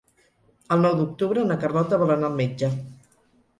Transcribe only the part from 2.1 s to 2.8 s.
anar al metge.